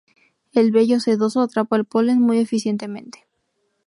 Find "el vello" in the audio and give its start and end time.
0.51-0.99